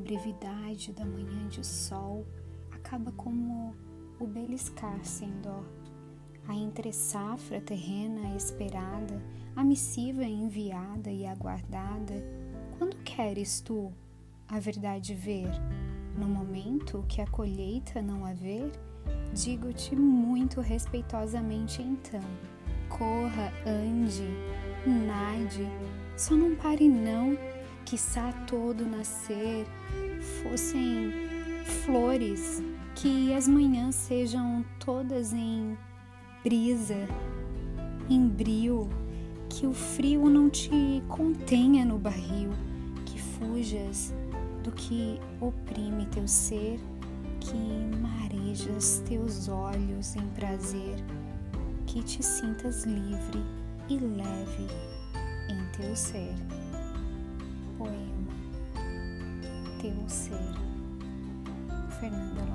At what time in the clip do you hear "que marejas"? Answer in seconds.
47.40-49.02